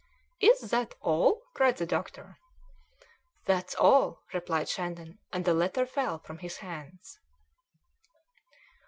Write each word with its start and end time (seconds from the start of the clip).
"Is 0.39 0.71
that 0.71 0.95
all?" 0.99 1.43
cried 1.53 1.77
the 1.77 1.85
doctor. 1.85 2.39
"That's 3.45 3.75
all," 3.75 4.23
replied 4.33 4.67
Shandon, 4.67 5.19
and 5.31 5.45
the 5.45 5.53
letter 5.53 5.85
fell 5.85 6.17
from 6.17 6.39
his 6.39 6.57
hands. 6.57 7.19